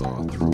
[0.00, 0.49] miter saw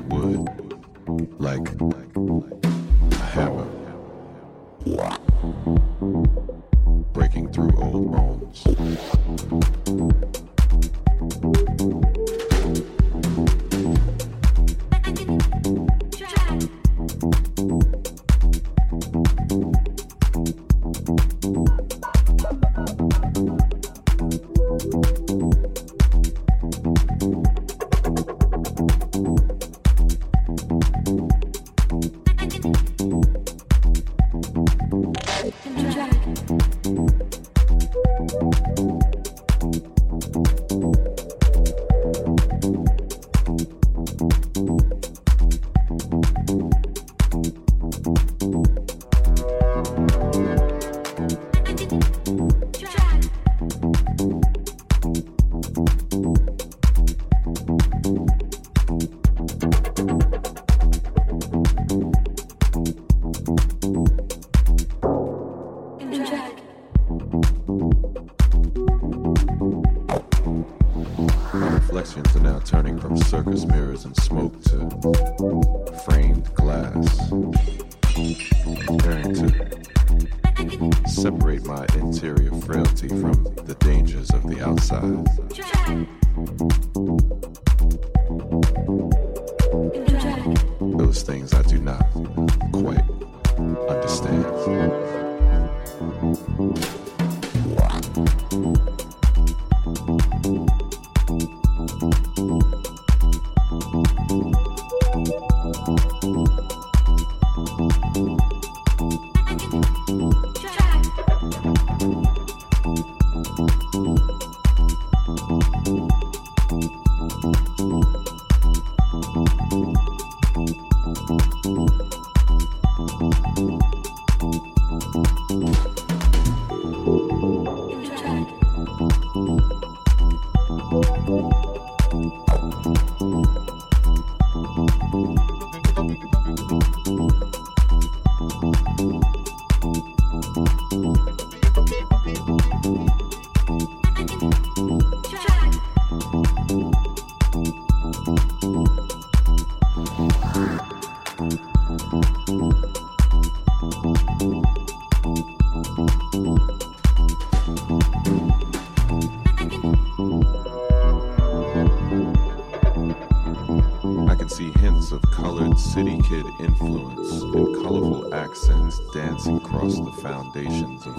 [169.36, 171.14] dancing across the foundations of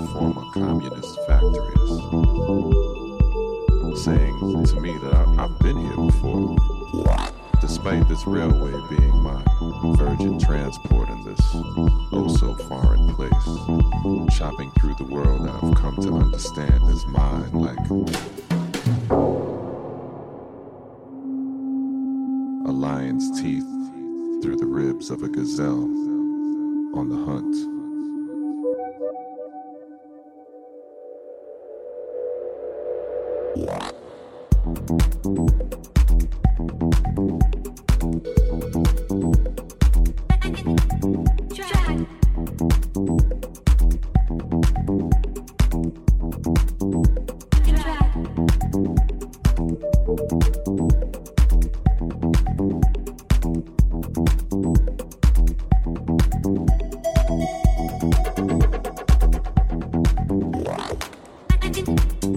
[61.88, 62.37] Thank you.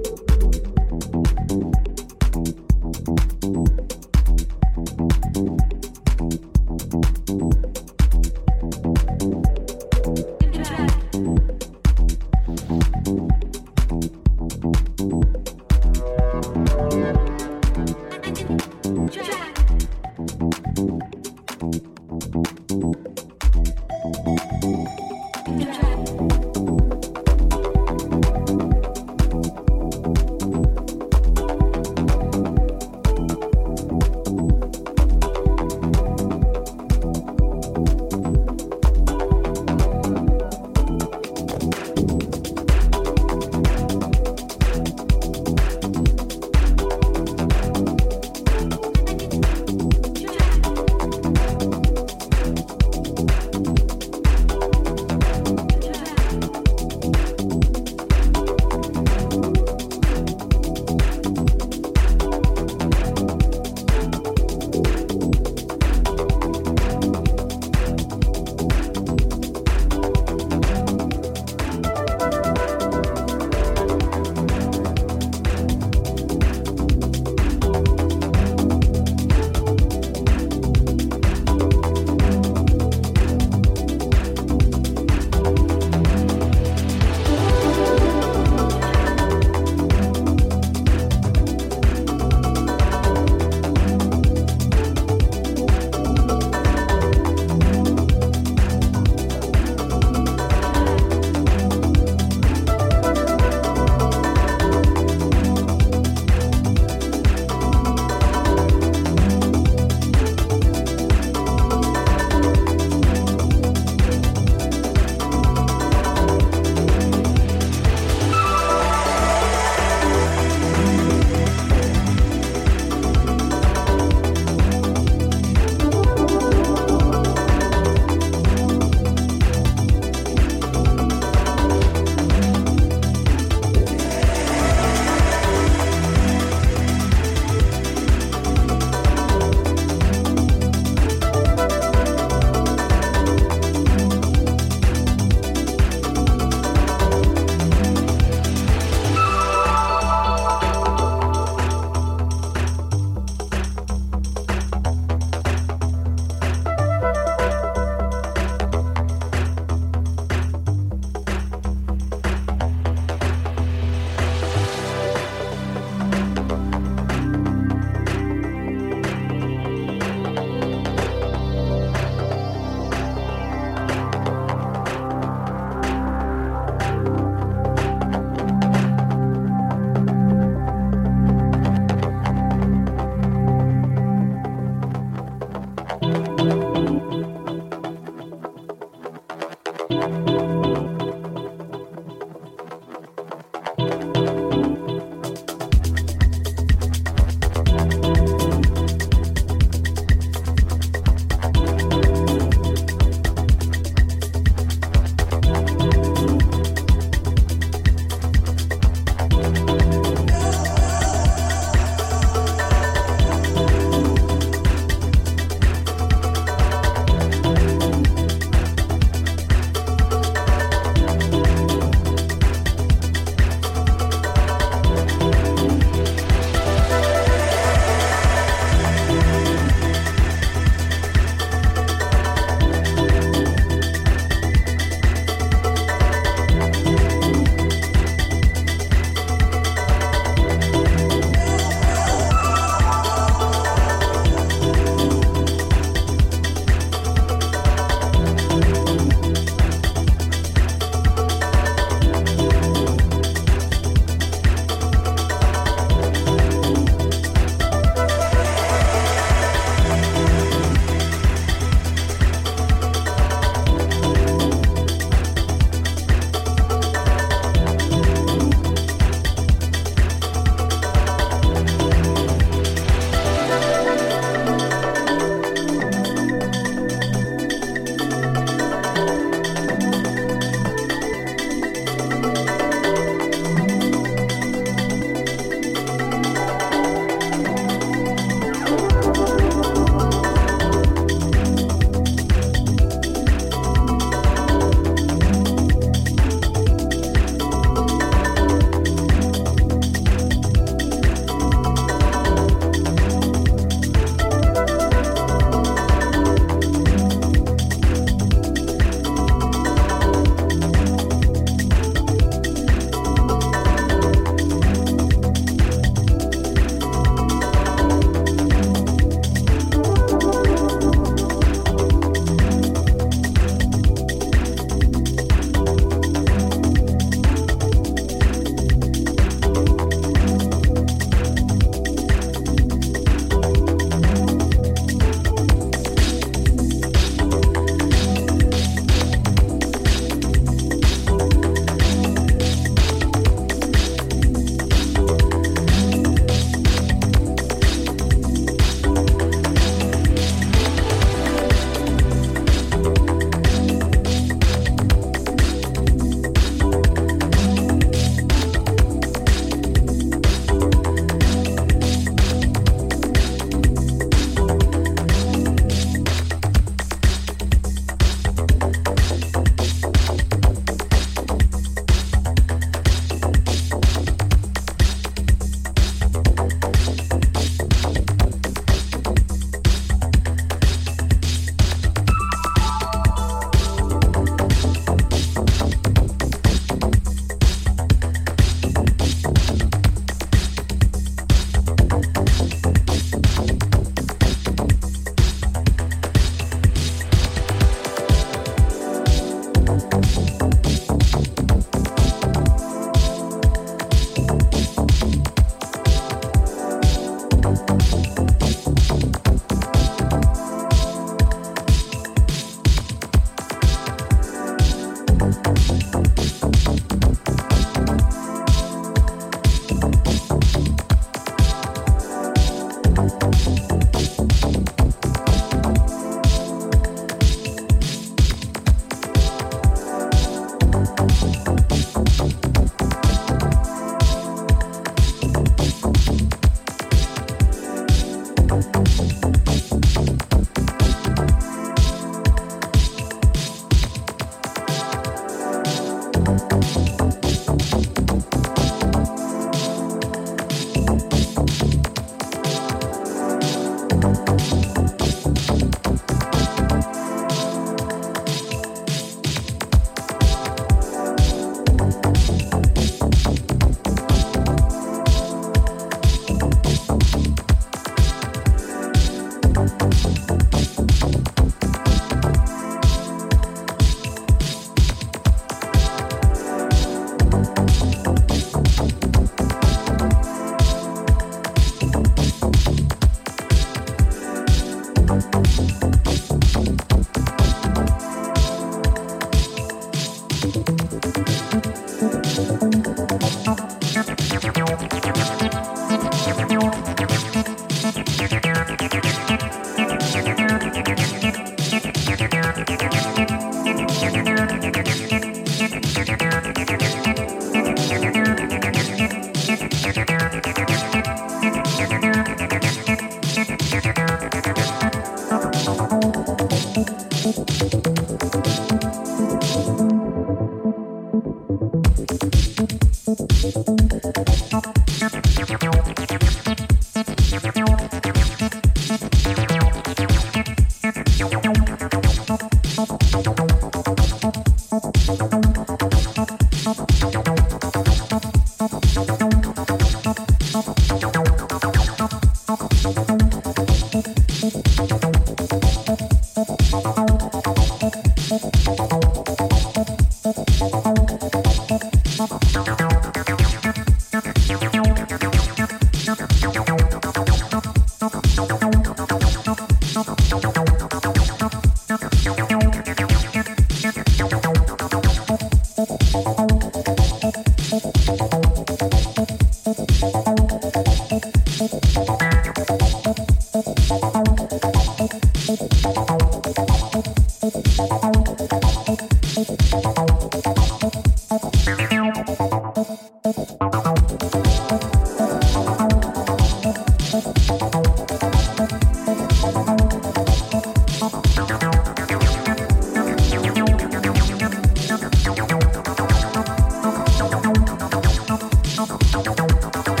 [599.41, 600.00] Don't, don't.